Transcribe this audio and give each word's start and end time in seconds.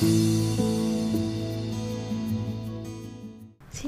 Xin 0.00 0.36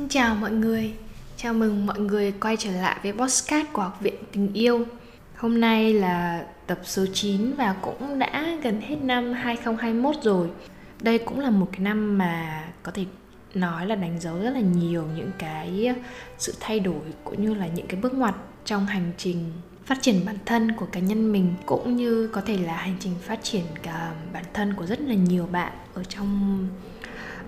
chào 0.08 0.34
mọi 0.34 0.50
người, 0.50 0.92
chào 1.36 1.54
mừng 1.54 1.86
mọi 1.86 2.00
người 2.00 2.32
quay 2.32 2.56
trở 2.56 2.70
lại 2.70 2.96
với 3.02 3.12
podcast 3.12 3.66
của 3.72 3.82
Học 3.82 4.00
viện 4.00 4.14
Tình 4.32 4.52
Yêu. 4.52 4.84
Hôm 5.36 5.60
nay 5.60 5.92
là 5.92 6.46
tập 6.66 6.80
số 6.84 7.06
9 7.12 7.52
và 7.54 7.76
cũng 7.82 8.18
đã 8.18 8.58
gần 8.62 8.80
hết 8.80 8.96
năm 9.02 9.32
2021 9.32 10.14
rồi. 10.22 10.48
Đây 11.00 11.18
cũng 11.18 11.40
là 11.40 11.50
một 11.50 11.68
cái 11.72 11.80
năm 11.80 12.18
mà 12.18 12.64
có 12.82 12.92
thể 12.92 13.04
nói 13.54 13.86
là 13.86 13.94
đánh 13.94 14.20
dấu 14.20 14.38
rất 14.38 14.50
là 14.50 14.60
nhiều 14.60 15.04
những 15.16 15.30
cái 15.38 15.94
sự 16.38 16.54
thay 16.60 16.80
đổi 16.80 17.02
cũng 17.24 17.44
như 17.44 17.54
là 17.54 17.66
những 17.66 17.86
cái 17.86 18.00
bước 18.00 18.14
ngoặt 18.14 18.34
trong 18.64 18.86
hành 18.86 19.12
trình 19.16 19.52
phát 19.84 19.98
triển 20.02 20.26
bản 20.26 20.36
thân 20.46 20.72
của 20.72 20.86
cá 20.92 21.00
nhân 21.00 21.32
mình 21.32 21.54
cũng 21.66 21.96
như 21.96 22.30
có 22.32 22.40
thể 22.40 22.56
là 22.56 22.76
hành 22.76 22.96
trình 23.00 23.14
phát 23.22 23.38
triển 23.42 23.64
cả 23.82 24.12
bản 24.32 24.44
thân 24.54 24.74
của 24.74 24.86
rất 24.86 25.00
là 25.00 25.14
nhiều 25.14 25.46
bạn 25.52 25.72
ở 25.94 26.04
trong 26.04 26.68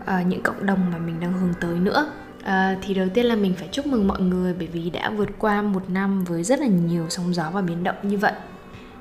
uh, 0.00 0.26
những 0.26 0.42
cộng 0.42 0.66
đồng 0.66 0.90
mà 0.92 0.98
mình 0.98 1.20
đang 1.20 1.32
hướng 1.32 1.54
tới 1.60 1.78
nữa. 1.78 2.12
À, 2.42 2.76
thì 2.82 2.94
đầu 2.94 3.08
tiên 3.14 3.26
là 3.26 3.36
mình 3.36 3.54
phải 3.58 3.68
chúc 3.72 3.86
mừng 3.86 4.08
mọi 4.08 4.20
người 4.20 4.54
bởi 4.54 4.66
vì 4.66 4.90
đã 4.90 5.10
vượt 5.10 5.28
qua 5.38 5.62
một 5.62 5.90
năm 5.90 6.24
với 6.24 6.44
rất 6.44 6.60
là 6.60 6.66
nhiều 6.66 7.06
sóng 7.08 7.34
gió 7.34 7.50
và 7.50 7.62
biến 7.62 7.84
động 7.84 7.96
như 8.02 8.18
vậy. 8.18 8.32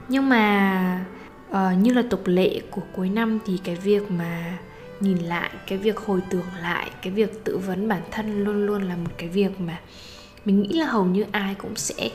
Nhưng 0.08 0.30
mà 0.30 1.06
uh, 1.52 1.58
như 1.82 1.94
là 1.94 2.04
tục 2.10 2.22
lệ 2.26 2.62
của 2.72 2.82
cuối 2.96 3.10
năm 3.10 3.40
thì 3.46 3.58
cái 3.64 3.76
việc 3.76 4.12
mà 4.12 4.58
nhìn 5.00 5.18
lại 5.18 5.50
cái 5.68 5.78
việc 5.78 5.98
hồi 5.98 6.22
tưởng 6.30 6.46
lại 6.62 6.92
cái 7.02 7.14
việc 7.14 7.44
tự 7.44 7.58
vấn 7.58 7.88
bản 7.88 8.02
thân 8.12 8.44
luôn 8.44 8.66
luôn 8.66 8.82
là 8.82 8.96
một 8.96 9.12
cái 9.18 9.30
việc 9.30 9.62
mà 9.62 9.80
mình 10.46 10.62
nghĩ 10.62 10.80
là 10.80 10.86
hầu 10.86 11.06
như 11.06 11.26
ai 11.32 11.56
cũng 11.56 11.76
sẽ 11.76 12.10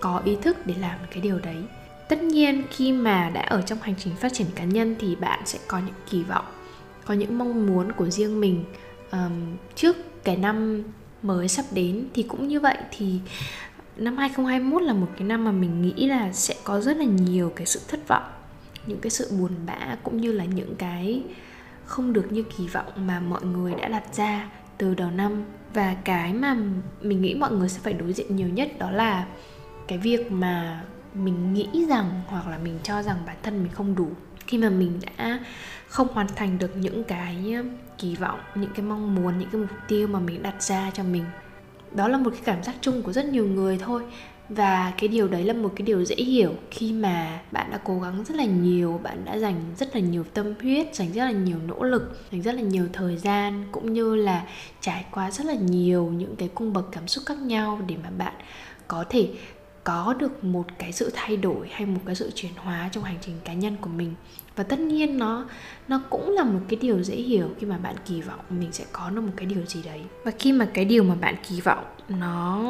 có 0.00 0.22
ý 0.24 0.36
thức 0.42 0.56
để 0.66 0.74
làm 0.80 0.98
cái 1.10 1.20
điều 1.20 1.38
đấy. 1.38 1.56
Tất 2.08 2.22
nhiên 2.22 2.62
khi 2.70 2.92
mà 2.92 3.30
đã 3.34 3.40
ở 3.40 3.62
trong 3.62 3.78
hành 3.82 3.94
trình 3.98 4.16
phát 4.16 4.32
triển 4.32 4.46
cá 4.54 4.64
nhân 4.64 4.96
thì 4.98 5.16
bạn 5.16 5.40
sẽ 5.44 5.58
có 5.66 5.78
những 5.78 5.94
kỳ 6.10 6.22
vọng 6.22 6.44
có 7.04 7.14
những 7.14 7.38
mong 7.38 7.66
muốn 7.66 7.92
của 7.92 8.10
riêng 8.10 8.40
mình. 8.40 8.64
Um, 9.12 9.56
trước 9.74 10.24
cái 10.24 10.36
năm 10.36 10.82
mới 11.22 11.48
sắp 11.48 11.64
đến 11.72 12.06
thì 12.14 12.22
cũng 12.22 12.48
như 12.48 12.60
vậy 12.60 12.76
thì 12.90 13.18
năm 13.96 14.16
2021 14.16 14.82
là 14.82 14.92
một 14.92 15.08
cái 15.18 15.28
năm 15.28 15.44
mà 15.44 15.52
mình 15.52 15.82
nghĩ 15.82 16.06
là 16.06 16.32
sẽ 16.32 16.54
có 16.64 16.80
rất 16.80 16.96
là 16.96 17.04
nhiều 17.04 17.52
cái 17.56 17.66
sự 17.66 17.80
thất 17.88 18.08
vọng 18.08 18.22
những 18.86 19.00
cái 19.00 19.10
sự 19.10 19.28
buồn 19.38 19.50
bã 19.66 19.96
cũng 20.02 20.20
như 20.20 20.32
là 20.32 20.44
những 20.44 20.76
cái 20.76 21.22
không 21.84 22.12
được 22.12 22.32
như 22.32 22.42
kỳ 22.42 22.68
vọng 22.68 22.92
mà 22.96 23.20
mọi 23.20 23.42
người 23.42 23.74
đã 23.74 23.88
đặt 23.88 24.14
ra 24.14 24.50
từ 24.78 24.94
đầu 24.94 25.10
năm. 25.10 25.44
Và 25.74 25.96
cái 26.04 26.32
mà 26.32 26.56
mình 27.00 27.22
nghĩ 27.22 27.34
mọi 27.34 27.52
người 27.52 27.68
sẽ 27.68 27.80
phải 27.82 27.92
đối 27.92 28.12
diện 28.12 28.36
nhiều 28.36 28.48
nhất 28.48 28.78
đó 28.78 28.90
là 28.90 29.26
cái 29.90 29.98
việc 29.98 30.32
mà 30.32 30.84
mình 31.14 31.54
nghĩ 31.54 31.86
rằng 31.88 32.22
hoặc 32.26 32.48
là 32.48 32.58
mình 32.58 32.78
cho 32.82 33.02
rằng 33.02 33.16
bản 33.26 33.36
thân 33.42 33.62
mình 33.62 33.72
không 33.72 33.94
đủ, 33.94 34.08
khi 34.46 34.58
mà 34.58 34.70
mình 34.70 35.00
đã 35.16 35.40
không 35.88 36.08
hoàn 36.12 36.26
thành 36.36 36.58
được 36.58 36.76
những 36.76 37.04
cái 37.04 37.54
um, 37.54 37.70
kỳ 37.98 38.16
vọng, 38.16 38.40
những 38.54 38.70
cái 38.74 38.86
mong 38.86 39.14
muốn, 39.14 39.38
những 39.38 39.48
cái 39.52 39.60
mục 39.60 39.70
tiêu 39.88 40.08
mà 40.08 40.18
mình 40.18 40.42
đặt 40.42 40.62
ra 40.62 40.90
cho 40.94 41.02
mình, 41.02 41.24
đó 41.92 42.08
là 42.08 42.18
một 42.18 42.30
cái 42.30 42.40
cảm 42.44 42.62
giác 42.62 42.74
chung 42.80 43.02
của 43.02 43.12
rất 43.12 43.24
nhiều 43.24 43.46
người 43.46 43.78
thôi. 43.78 44.02
Và 44.48 44.92
cái 44.98 45.08
điều 45.08 45.28
đấy 45.28 45.44
là 45.44 45.52
một 45.52 45.72
cái 45.76 45.86
điều 45.86 46.04
dễ 46.04 46.16
hiểu 46.16 46.54
khi 46.70 46.92
mà 46.92 47.40
bạn 47.52 47.70
đã 47.70 47.80
cố 47.84 48.00
gắng 48.00 48.24
rất 48.24 48.36
là 48.36 48.44
nhiều, 48.44 49.00
bạn 49.02 49.24
đã 49.24 49.38
dành 49.38 49.60
rất 49.76 49.94
là 49.96 50.00
nhiều 50.00 50.24
tâm 50.34 50.54
huyết, 50.60 50.94
dành 50.94 51.12
rất 51.12 51.24
là 51.24 51.30
nhiều 51.30 51.58
nỗ 51.66 51.82
lực, 51.82 52.20
dành 52.32 52.42
rất 52.42 52.54
là 52.54 52.62
nhiều 52.62 52.86
thời 52.92 53.16
gian, 53.16 53.64
cũng 53.72 53.92
như 53.92 54.14
là 54.14 54.44
trải 54.80 55.04
qua 55.10 55.30
rất 55.30 55.46
là 55.46 55.54
nhiều 55.54 56.06
những 56.06 56.36
cái 56.36 56.48
cung 56.54 56.72
bậc 56.72 56.92
cảm 56.92 57.08
xúc 57.08 57.24
khác 57.26 57.38
nhau 57.38 57.80
để 57.86 57.96
mà 58.02 58.10
bạn 58.10 58.34
có 58.88 59.04
thể 59.08 59.28
có 59.84 60.14
được 60.18 60.44
một 60.44 60.64
cái 60.78 60.92
sự 60.92 61.10
thay 61.14 61.36
đổi 61.36 61.68
hay 61.70 61.86
một 61.86 62.00
cái 62.06 62.14
sự 62.14 62.30
chuyển 62.34 62.52
hóa 62.56 62.88
trong 62.92 63.04
hành 63.04 63.18
trình 63.20 63.34
cá 63.44 63.52
nhân 63.52 63.76
của 63.80 63.90
mình. 63.90 64.14
Và 64.56 64.64
tất 64.64 64.78
nhiên 64.78 65.18
nó 65.18 65.44
nó 65.88 66.00
cũng 66.10 66.30
là 66.30 66.44
một 66.44 66.60
cái 66.68 66.78
điều 66.82 67.02
dễ 67.02 67.14
hiểu 67.14 67.48
khi 67.58 67.66
mà 67.66 67.78
bạn 67.78 67.94
kỳ 68.06 68.22
vọng 68.22 68.40
mình 68.50 68.72
sẽ 68.72 68.84
có 68.92 69.10
được 69.10 69.20
một 69.20 69.32
cái 69.36 69.46
điều 69.46 69.66
gì 69.66 69.82
đấy. 69.82 70.00
Và 70.24 70.32
khi 70.38 70.52
mà 70.52 70.68
cái 70.74 70.84
điều 70.84 71.02
mà 71.02 71.14
bạn 71.14 71.34
kỳ 71.48 71.60
vọng 71.60 71.84
nó 72.08 72.64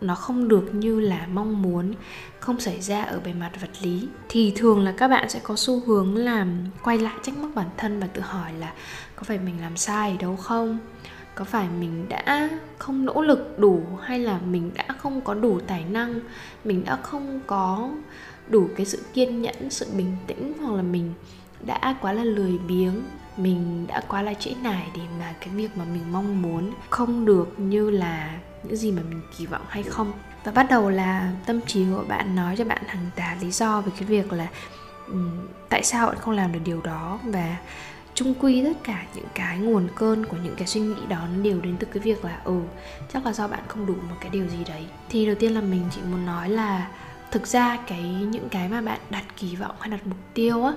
nó 0.00 0.14
không 0.14 0.48
được 0.48 0.74
như 0.74 1.00
là 1.00 1.26
mong 1.32 1.62
muốn, 1.62 1.94
không 2.40 2.60
xảy 2.60 2.80
ra 2.80 3.02
ở 3.02 3.20
bề 3.20 3.32
mặt 3.32 3.50
vật 3.60 3.70
lý, 3.82 4.08
thì 4.28 4.52
thường 4.56 4.84
là 4.84 4.92
các 4.96 5.08
bạn 5.08 5.28
sẽ 5.28 5.40
có 5.42 5.56
xu 5.56 5.80
hướng 5.80 6.16
làm 6.16 6.58
quay 6.82 6.98
lại 6.98 7.14
trách 7.22 7.38
móc 7.38 7.50
bản 7.54 7.68
thân 7.76 8.00
và 8.00 8.06
tự 8.06 8.20
hỏi 8.20 8.52
là 8.52 8.72
có 9.16 9.22
phải 9.22 9.38
mình 9.38 9.60
làm 9.60 9.76
sai 9.76 10.10
ở 10.10 10.16
đâu 10.16 10.36
không? 10.36 10.78
Có 11.34 11.44
phải 11.44 11.68
mình 11.80 12.08
đã 12.08 12.48
không 12.78 13.04
nỗ 13.04 13.22
lực 13.22 13.58
đủ 13.58 13.82
hay 14.02 14.18
là 14.18 14.38
mình 14.38 14.70
đã 14.74 14.84
không 14.98 15.20
có 15.20 15.34
đủ 15.34 15.60
tài 15.66 15.84
năng 15.84 16.20
mình 16.64 16.84
đã 16.84 16.96
không 16.96 17.40
có 17.46 17.90
đủ 18.48 18.68
cái 18.76 18.86
sự 18.86 18.98
kiên 19.14 19.42
nhẫn 19.42 19.70
sự 19.70 19.86
bình 19.96 20.16
tĩnh 20.26 20.52
hoặc 20.60 20.76
là 20.76 20.82
mình 20.82 21.12
đã 21.66 21.96
quá 22.00 22.12
là 22.12 22.24
lười 22.24 22.58
biếng 22.68 23.02
mình 23.36 23.86
đã 23.86 24.02
quá 24.08 24.22
là 24.22 24.34
trễ 24.34 24.54
nải 24.62 24.86
để 24.96 25.02
mà 25.18 25.34
cái 25.40 25.48
việc 25.48 25.76
mà 25.76 25.84
mình 25.84 26.12
mong 26.12 26.42
muốn 26.42 26.72
không 26.90 27.24
được 27.24 27.60
như 27.60 27.90
là 27.90 28.38
những 28.62 28.76
gì 28.76 28.92
mà 28.92 29.02
mình 29.02 29.20
kỳ 29.38 29.46
vọng 29.46 29.62
hay 29.68 29.82
không? 29.82 30.12
Và 30.44 30.52
bắt 30.52 30.66
đầu 30.70 30.90
là 30.90 31.32
tâm 31.46 31.60
trí 31.60 31.84
của 31.94 32.04
bạn 32.08 32.36
nói 32.36 32.56
cho 32.56 32.64
bạn 32.64 32.82
hàng 32.86 33.10
tá 33.16 33.36
lý 33.40 33.50
do 33.50 33.80
về 33.80 33.92
cái 33.94 34.04
việc 34.04 34.32
là 34.32 34.48
um, 35.08 35.46
tại 35.68 35.84
sao 35.84 36.06
bạn 36.06 36.16
không 36.20 36.34
làm 36.34 36.52
được 36.52 36.60
điều 36.64 36.80
đó 36.80 37.18
và 37.24 37.56
chung 38.20 38.34
quy 38.40 38.64
tất 38.64 38.78
cả 38.84 39.06
những 39.14 39.28
cái 39.34 39.58
nguồn 39.58 39.88
cơn 39.96 40.26
của 40.26 40.36
những 40.44 40.54
cái 40.56 40.66
suy 40.66 40.80
nghĩ 40.80 41.06
đó 41.08 41.18
nó 41.36 41.42
đều 41.42 41.60
đến 41.60 41.76
từ 41.78 41.86
cái 41.92 42.02
việc 42.02 42.24
là 42.24 42.40
ừ 42.44 42.60
chắc 43.12 43.26
là 43.26 43.32
do 43.32 43.48
bạn 43.48 43.60
không 43.68 43.86
đủ 43.86 43.94
một 43.94 44.16
cái 44.20 44.30
điều 44.30 44.48
gì 44.48 44.64
đấy. 44.68 44.86
Thì 45.08 45.26
đầu 45.26 45.34
tiên 45.34 45.52
là 45.52 45.60
mình 45.60 45.82
chỉ 45.90 46.00
muốn 46.10 46.26
nói 46.26 46.48
là 46.48 46.90
thực 47.30 47.46
ra 47.46 47.78
cái 47.86 48.02
những 48.02 48.48
cái 48.48 48.68
mà 48.68 48.80
bạn 48.80 48.98
đặt 49.10 49.24
kỳ 49.36 49.56
vọng 49.56 49.74
hay 49.80 49.90
đặt 49.90 50.06
mục 50.06 50.18
tiêu 50.34 50.64
á 50.64 50.72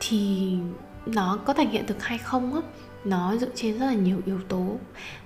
thì 0.00 0.52
nó 1.06 1.38
có 1.44 1.54
thành 1.54 1.70
hiện 1.70 1.86
thực 1.86 2.04
hay 2.04 2.18
không 2.18 2.54
á 2.54 2.60
nó 3.04 3.36
dựa 3.36 3.50
trên 3.54 3.78
rất 3.78 3.86
là 3.86 3.94
nhiều 3.94 4.20
yếu 4.26 4.40
tố. 4.48 4.76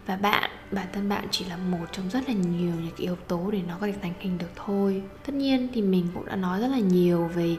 Và 0.07 0.17
bạn 0.17 0.51
bản 0.71 0.87
thân 0.93 1.09
bạn 1.09 1.25
chỉ 1.31 1.45
là 1.45 1.57
một 1.57 1.87
trong 1.93 2.11
rất 2.11 2.29
là 2.29 2.35
nhiều 2.35 2.75
những 2.75 2.95
cái 2.97 3.07
yếu 3.07 3.17
tố 3.17 3.51
để 3.51 3.61
nó 3.69 3.77
có 3.81 3.87
thể 3.87 3.95
thành 4.03 4.13
hình 4.21 4.39
được 4.39 4.51
thôi. 4.57 5.03
Tất 5.27 5.35
nhiên 5.35 5.69
thì 5.75 5.83
mình 5.83 6.09
cũng 6.15 6.27
đã 6.27 6.37
nói 6.37 6.61
rất 6.61 6.69
là 6.69 6.79
nhiều 6.79 7.31
về 7.35 7.57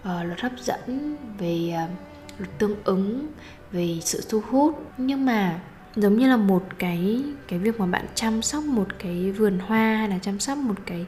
uh, 0.00 0.26
luật 0.26 0.40
hấp 0.40 0.52
dẫn 0.58 1.16
về 1.38 1.74
uh, 1.84 2.09
tương 2.58 2.76
ứng 2.84 3.26
về 3.72 3.98
sự 4.00 4.20
thu 4.28 4.42
hút. 4.50 4.92
Nhưng 4.96 5.24
mà 5.26 5.60
giống 5.96 6.18
như 6.18 6.28
là 6.28 6.36
một 6.36 6.64
cái 6.78 7.24
cái 7.48 7.58
việc 7.58 7.80
mà 7.80 7.86
bạn 7.86 8.06
chăm 8.14 8.42
sóc 8.42 8.64
một 8.64 8.86
cái 8.98 9.30
vườn 9.30 9.58
hoa 9.58 9.96
hay 9.96 10.08
là 10.08 10.18
chăm 10.18 10.40
sóc 10.40 10.58
một 10.58 10.76
cái 10.86 11.06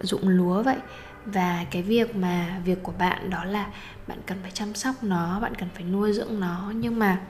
ruộng 0.00 0.28
lúa 0.28 0.62
vậy. 0.62 0.76
Và 1.24 1.64
cái 1.70 1.82
việc 1.82 2.16
mà 2.16 2.60
việc 2.64 2.82
của 2.82 2.92
bạn 2.98 3.30
đó 3.30 3.44
là 3.44 3.66
bạn 4.06 4.18
cần 4.26 4.38
phải 4.42 4.50
chăm 4.50 4.74
sóc 4.74 4.94
nó, 5.02 5.40
bạn 5.40 5.54
cần 5.54 5.68
phải 5.74 5.84
nuôi 5.84 6.12
dưỡng 6.12 6.40
nó. 6.40 6.72
Nhưng 6.74 6.98
mà 6.98 7.20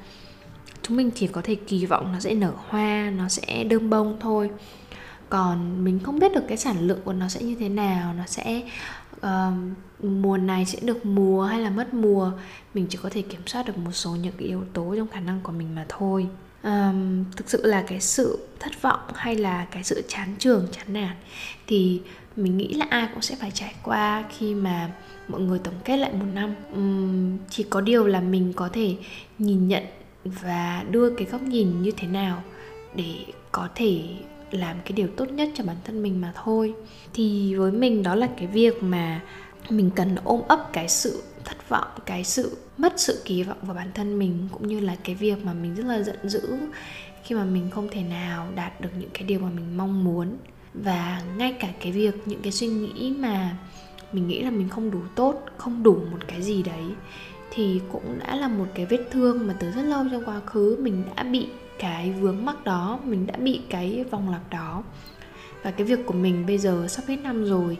chúng 0.82 0.96
mình 0.96 1.10
chỉ 1.14 1.26
có 1.26 1.40
thể 1.44 1.54
kỳ 1.54 1.86
vọng 1.86 2.12
nó 2.12 2.20
sẽ 2.20 2.34
nở 2.34 2.52
hoa, 2.56 3.10
nó 3.16 3.28
sẽ 3.28 3.64
đơm 3.64 3.90
bông 3.90 4.16
thôi 4.20 4.50
còn 5.28 5.84
mình 5.84 5.98
không 6.02 6.18
biết 6.18 6.32
được 6.34 6.44
cái 6.48 6.56
sản 6.56 6.86
lượng 6.86 7.00
của 7.04 7.12
nó 7.12 7.28
sẽ 7.28 7.42
như 7.42 7.54
thế 7.54 7.68
nào 7.68 8.14
nó 8.14 8.24
sẽ 8.26 8.62
uh, 9.16 9.54
mùa 10.04 10.36
này 10.36 10.66
sẽ 10.66 10.78
được 10.82 11.06
mùa 11.06 11.44
hay 11.44 11.60
là 11.60 11.70
mất 11.70 11.94
mùa. 11.94 12.32
Mình 12.74 12.86
chỉ 12.90 12.98
có 13.02 13.08
thể 13.12 13.22
kiểm 13.22 13.40
soát 13.46 13.66
được 13.66 13.78
một 13.78 13.92
số 13.92 14.10
những 14.10 14.34
cái 14.38 14.48
yếu 14.48 14.64
tố 14.72 14.94
trong 14.96 15.08
khả 15.08 15.20
năng 15.20 15.40
của 15.40 15.52
mình 15.52 15.74
mà 15.74 15.86
thôi. 15.88 16.26
Um, 16.62 17.24
thực 17.36 17.50
sự 17.50 17.66
là 17.66 17.84
cái 17.88 18.00
sự 18.00 18.48
thất 18.60 18.82
vọng 18.82 19.00
hay 19.14 19.36
là 19.36 19.66
cái 19.70 19.84
sự 19.84 20.02
chán 20.08 20.34
trường 20.38 20.66
chán 20.72 20.86
nản 20.92 21.16
thì 21.66 22.00
mình 22.36 22.56
nghĩ 22.56 22.74
là 22.74 22.86
ai 22.90 23.08
cũng 23.12 23.22
sẽ 23.22 23.36
phải 23.36 23.50
trải 23.50 23.74
qua 23.82 24.24
khi 24.38 24.54
mà 24.54 24.90
mọi 25.28 25.40
người 25.40 25.58
tổng 25.58 25.74
kết 25.84 25.96
lại 25.96 26.12
một 26.12 26.26
năm. 26.34 26.54
Um, 26.72 27.38
chỉ 27.50 27.66
có 27.70 27.80
điều 27.80 28.06
là 28.06 28.20
mình 28.20 28.52
có 28.52 28.68
thể 28.72 28.96
nhìn 29.38 29.68
nhận 29.68 29.82
và 30.24 30.84
đưa 30.90 31.10
cái 31.10 31.26
góc 31.30 31.42
nhìn 31.42 31.82
như 31.82 31.90
thế 31.96 32.08
nào 32.08 32.42
để 32.94 33.14
có 33.52 33.68
thể 33.74 34.02
làm 34.50 34.76
cái 34.84 34.92
điều 34.92 35.08
tốt 35.16 35.30
nhất 35.30 35.48
cho 35.54 35.64
bản 35.64 35.76
thân 35.84 36.02
mình 36.02 36.20
mà 36.20 36.32
thôi. 36.44 36.74
Thì 37.14 37.54
với 37.54 37.72
mình 37.72 38.02
đó 38.02 38.14
là 38.14 38.28
cái 38.36 38.46
việc 38.46 38.82
mà 38.82 39.20
mình 39.70 39.90
cần 39.96 40.16
ôm 40.24 40.40
ấp 40.48 40.72
cái 40.72 40.88
sự 40.88 41.22
thất 41.44 41.68
vọng, 41.68 41.88
cái 42.06 42.24
sự 42.24 42.56
mất 42.78 42.92
sự 42.96 43.22
kỳ 43.24 43.42
vọng 43.42 43.58
vào 43.62 43.74
bản 43.74 43.88
thân 43.94 44.18
mình, 44.18 44.48
cũng 44.52 44.68
như 44.68 44.80
là 44.80 44.96
cái 45.04 45.14
việc 45.14 45.44
mà 45.44 45.52
mình 45.52 45.74
rất 45.74 45.86
là 45.86 46.02
giận 46.02 46.28
dữ 46.28 46.48
khi 47.24 47.34
mà 47.34 47.44
mình 47.44 47.70
không 47.70 47.88
thể 47.90 48.02
nào 48.02 48.48
đạt 48.54 48.80
được 48.80 48.90
những 48.98 49.10
cái 49.14 49.22
điều 49.22 49.40
mà 49.40 49.48
mình 49.56 49.76
mong 49.76 50.04
muốn. 50.04 50.36
Và 50.74 51.22
ngay 51.36 51.52
cả 51.52 51.68
cái 51.80 51.92
việc 51.92 52.14
những 52.26 52.42
cái 52.42 52.52
suy 52.52 52.66
nghĩ 52.66 53.14
mà 53.18 53.56
mình 54.12 54.28
nghĩ 54.28 54.42
là 54.42 54.50
mình 54.50 54.68
không 54.68 54.90
đủ 54.90 55.00
tốt, 55.14 55.44
không 55.56 55.82
đủ 55.82 55.94
một 55.94 56.18
cái 56.28 56.42
gì 56.42 56.62
đấy 56.62 56.84
thì 57.50 57.80
cũng 57.92 58.18
đã 58.18 58.36
là 58.36 58.48
một 58.48 58.66
cái 58.74 58.86
vết 58.86 59.00
thương 59.10 59.46
mà 59.46 59.54
từ 59.58 59.70
rất 59.70 59.82
lâu 59.82 60.04
trong 60.12 60.24
quá 60.24 60.40
khứ 60.46 60.76
mình 60.80 61.04
đã 61.16 61.22
bị 61.22 61.48
cái 61.78 62.12
vướng 62.12 62.44
mắc 62.44 62.64
đó, 62.64 62.98
mình 63.04 63.26
đã 63.26 63.36
bị 63.36 63.60
cái 63.70 64.04
vòng 64.10 64.30
lặp 64.30 64.50
đó. 64.50 64.82
Và 65.62 65.70
cái 65.70 65.86
việc 65.86 66.06
của 66.06 66.14
mình 66.14 66.46
bây 66.46 66.58
giờ 66.58 66.86
sắp 66.88 67.04
hết 67.08 67.16
năm 67.16 67.44
rồi, 67.44 67.78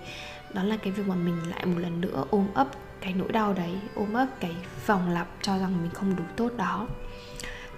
đó 0.55 0.63
là 0.63 0.77
cái 0.77 0.93
việc 0.93 1.03
mà 1.07 1.15
mình 1.15 1.37
lại 1.51 1.67
một 1.67 1.79
lần 1.79 2.01
nữa 2.01 2.25
ôm 2.31 2.47
ấp 2.55 2.69
cái 3.01 3.15
nỗi 3.15 3.33
đau 3.33 3.53
đấy, 3.53 3.73
ôm 3.95 4.13
ấp 4.13 4.27
cái 4.41 4.53
vòng 4.87 5.11
lặp 5.11 5.29
cho 5.43 5.59
rằng 5.59 5.83
mình 5.83 5.91
không 5.95 6.17
đủ 6.17 6.25
tốt 6.37 6.53
đó. 6.57 6.89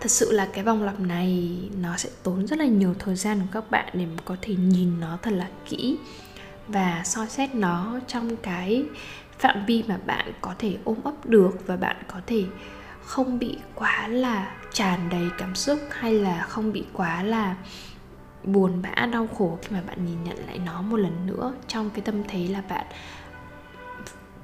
Thật 0.00 0.10
sự 0.10 0.32
là 0.32 0.48
cái 0.52 0.64
vòng 0.64 0.82
lặp 0.82 1.00
này 1.00 1.58
nó 1.80 1.96
sẽ 1.96 2.10
tốn 2.22 2.46
rất 2.46 2.58
là 2.58 2.64
nhiều 2.64 2.94
thời 2.98 3.16
gian 3.16 3.40
của 3.40 3.46
các 3.52 3.70
bạn 3.70 3.88
để 3.92 4.06
mà 4.06 4.22
có 4.24 4.36
thể 4.42 4.54
nhìn 4.54 5.00
nó 5.00 5.18
thật 5.22 5.30
là 5.30 5.48
kỹ 5.68 5.96
và 6.68 7.02
soi 7.04 7.28
xét 7.28 7.54
nó 7.54 8.00
trong 8.06 8.36
cái 8.36 8.84
phạm 9.40 9.66
vi 9.66 9.84
mà 9.88 9.98
bạn 10.06 10.32
có 10.40 10.54
thể 10.58 10.76
ôm 10.84 10.96
ấp 11.04 11.26
được 11.26 11.66
và 11.66 11.76
bạn 11.76 11.96
có 12.08 12.20
thể 12.26 12.44
không 13.02 13.38
bị 13.38 13.58
quá 13.74 14.08
là 14.08 14.54
tràn 14.72 15.08
đầy 15.10 15.30
cảm 15.38 15.54
xúc 15.54 15.78
hay 15.90 16.14
là 16.14 16.42
không 16.42 16.72
bị 16.72 16.84
quá 16.92 17.22
là 17.22 17.56
buồn 18.44 18.82
bã, 18.82 19.06
đau 19.06 19.26
khổ 19.26 19.58
khi 19.62 19.68
mà 19.70 19.82
bạn 19.86 20.06
nhìn 20.06 20.24
nhận 20.24 20.46
lại 20.46 20.58
nó 20.58 20.82
một 20.82 20.96
lần 20.96 21.26
nữa 21.26 21.54
trong 21.68 21.90
cái 21.90 22.00
tâm 22.00 22.22
thế 22.28 22.48
là 22.48 22.62
bạn 22.68 22.86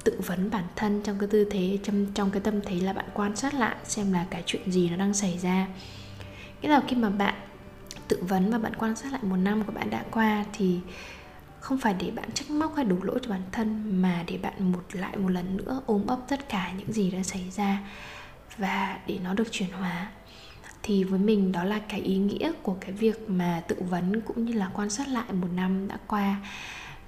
tự 0.03 0.21
vấn 0.25 0.49
bản 0.49 0.63
thân, 0.75 1.01
trong 1.03 1.19
cái 1.19 1.29
tư 1.31 1.47
thế, 1.51 1.79
trong 1.83 2.05
trong 2.13 2.31
cái 2.31 2.41
tâm 2.41 2.61
thế 2.61 2.79
là 2.79 2.93
bạn 2.93 3.05
quan 3.13 3.35
sát 3.35 3.53
lại 3.53 3.75
xem 3.83 4.13
là 4.13 4.25
cái 4.29 4.43
chuyện 4.45 4.71
gì 4.71 4.89
nó 4.89 4.95
đang 4.97 5.13
xảy 5.13 5.37
ra. 5.37 5.67
Nghĩa 6.61 6.69
là 6.69 6.81
khi 6.87 6.95
mà 6.95 7.09
bạn 7.09 7.33
tự 8.07 8.23
vấn 8.27 8.51
và 8.51 8.57
bạn 8.57 8.73
quan 8.77 8.95
sát 8.95 9.11
lại 9.11 9.21
một 9.23 9.35
năm 9.35 9.63
của 9.63 9.71
bạn 9.71 9.89
đã 9.89 10.03
qua 10.11 10.45
thì 10.53 10.79
không 11.59 11.77
phải 11.77 11.95
để 11.99 12.11
bạn 12.11 12.31
trách 12.31 12.49
móc 12.49 12.75
hay 12.75 12.85
đổ 12.85 12.95
lỗi 13.01 13.19
cho 13.23 13.29
bản 13.29 13.43
thân, 13.51 14.01
mà 14.01 14.23
để 14.27 14.37
bạn 14.37 14.71
một 14.71 14.83
lại 14.91 15.17
một 15.17 15.29
lần 15.29 15.57
nữa 15.57 15.81
ôm 15.85 16.07
ấp 16.07 16.19
tất 16.27 16.49
cả 16.49 16.71
những 16.77 16.93
gì 16.93 17.11
đã 17.11 17.23
xảy 17.23 17.49
ra 17.51 17.79
và 18.57 18.99
để 19.07 19.19
nó 19.23 19.33
được 19.33 19.51
chuyển 19.51 19.69
hóa. 19.71 20.11
Thì 20.83 21.03
với 21.03 21.19
mình, 21.19 21.51
đó 21.51 21.63
là 21.63 21.79
cái 21.89 21.99
ý 21.99 22.17
nghĩa 22.17 22.51
của 22.63 22.77
cái 22.81 22.91
việc 22.91 23.29
mà 23.29 23.63
tự 23.67 23.75
vấn 23.89 24.21
cũng 24.21 24.45
như 24.45 24.53
là 24.53 24.71
quan 24.73 24.89
sát 24.89 25.07
lại 25.07 25.33
một 25.33 25.47
năm 25.55 25.87
đã 25.87 25.97
qua. 26.07 26.35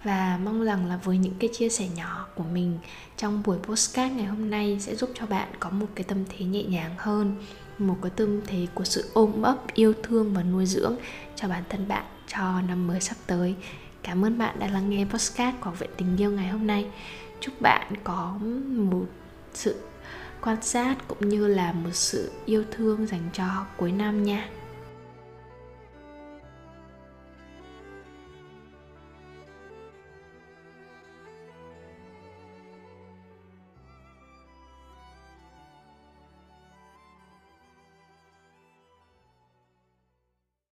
Và 0.03 0.39
mong 0.43 0.63
rằng 0.63 0.85
là 0.85 0.97
với 0.97 1.17
những 1.17 1.33
cái 1.39 1.49
chia 1.53 1.69
sẻ 1.69 1.87
nhỏ 1.95 2.27
của 2.35 2.43
mình 2.43 2.77
trong 3.17 3.43
buổi 3.45 3.57
postcard 3.57 4.15
ngày 4.15 4.25
hôm 4.25 4.49
nay 4.49 4.77
sẽ 4.79 4.95
giúp 4.95 5.09
cho 5.13 5.25
bạn 5.25 5.47
có 5.59 5.69
một 5.69 5.85
cái 5.95 6.03
tâm 6.03 6.17
thế 6.29 6.45
nhẹ 6.45 6.63
nhàng 6.63 6.95
hơn, 6.97 7.35
một 7.77 7.97
cái 8.01 8.11
tâm 8.15 8.41
thế 8.47 8.67
của 8.73 8.83
sự 8.83 9.09
ôm 9.13 9.41
ấp, 9.41 9.73
yêu 9.73 9.93
thương 10.03 10.33
và 10.33 10.43
nuôi 10.43 10.65
dưỡng 10.65 10.95
cho 11.35 11.47
bản 11.47 11.63
thân 11.69 11.87
bạn 11.87 12.05
cho 12.27 12.61
năm 12.61 12.87
mới 12.87 13.01
sắp 13.01 13.15
tới 13.27 13.55
cảm 14.09 14.25
ơn 14.25 14.37
bạn 14.37 14.59
đã 14.59 14.67
lắng 14.67 14.89
nghe 14.89 15.05
postcard 15.05 15.57
của 15.61 15.71
viện 15.71 15.89
tình 15.97 16.17
yêu 16.17 16.31
ngày 16.31 16.47
hôm 16.47 16.67
nay. 16.67 16.87
Chúc 17.39 17.61
bạn 17.61 17.93
có 18.03 18.37
một 18.67 19.05
sự 19.53 19.75
quan 20.41 20.61
sát 20.61 20.95
cũng 21.07 21.29
như 21.29 21.47
là 21.47 21.71
một 21.71 21.89
sự 21.93 22.31
yêu 22.45 22.63
thương 22.71 23.07
dành 23.07 23.29
cho 23.33 23.65
cuối 23.77 23.91
năm 23.91 24.23
nha. 24.23 24.49